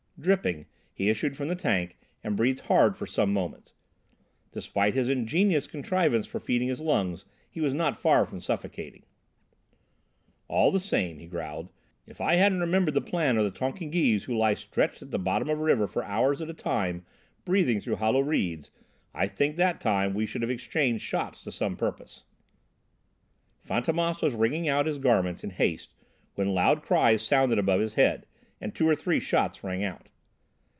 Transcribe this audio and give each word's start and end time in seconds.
Dripping, 0.19 0.67
he 0.93 1.09
issued 1.09 1.35
from 1.35 1.47
the 1.47 1.55
tank 1.55 1.97
and 2.23 2.37
breathed 2.37 2.59
hard 2.67 2.95
for 2.95 3.07
some 3.07 3.33
moments. 3.33 3.73
Despite 4.51 4.93
his 4.93 5.09
ingenious 5.09 5.65
contrivance 5.65 6.27
for 6.27 6.39
feeding 6.39 6.67
his 6.67 6.79
lungs 6.79 7.25
he 7.49 7.59
was 7.59 7.73
not 7.73 7.97
far 7.97 8.23
from 8.27 8.39
suffocating. 8.39 9.01
"All 10.47 10.69
the 10.69 10.79
same," 10.79 11.17
he 11.17 11.25
growled, 11.25 11.71
"if 12.05 12.21
I 12.21 12.35
hadn't 12.35 12.59
remembered 12.59 12.93
the 12.93 13.01
plan 13.01 13.35
of 13.39 13.43
the 13.45 13.59
Tonkingese 13.59 14.25
who 14.25 14.37
lie 14.37 14.53
stretched 14.53 15.01
at 15.01 15.09
the 15.09 15.17
bottom 15.17 15.49
of 15.49 15.59
a 15.59 15.63
river 15.63 15.87
for 15.87 16.03
hours 16.03 16.39
at 16.39 16.51
a 16.51 16.53
time, 16.53 17.03
breathing 17.43 17.79
through 17.81 17.95
hollow 17.95 18.19
reeds, 18.21 18.69
I 19.15 19.27
think 19.27 19.55
that 19.55 19.81
time 19.81 20.13
we 20.13 20.27
should 20.27 20.43
have 20.43 20.51
exchanged 20.51 21.03
shots 21.03 21.43
to 21.45 21.51
some 21.51 21.75
purpose!" 21.75 22.25
Fantômas 23.67 24.21
was 24.21 24.35
wringing 24.35 24.69
out 24.69 24.85
his 24.85 24.99
garments 24.99 25.43
in 25.43 25.49
haste 25.49 25.95
when 26.35 26.53
loud 26.53 26.83
cries 26.83 27.23
sounded 27.23 27.57
above 27.57 27.79
his 27.81 27.95
head, 27.95 28.27
and 28.63 28.75
two 28.75 28.87
or 28.87 28.93
three 28.95 29.19
shots 29.19 29.63
rang 29.63 29.83
out. 29.83 30.07